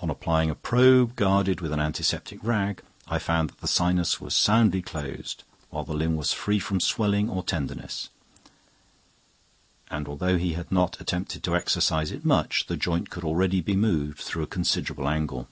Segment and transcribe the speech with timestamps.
[0.00, 4.34] On applying a probe guarded with an antiseptic rag, I found that the sinus was
[4.34, 8.08] soundly closed, while the limb was free from swelling or tenderness;
[9.90, 13.76] and, although he had not attempted to exercise it much, the joint could already be
[13.76, 15.46] moved through a considerable angle.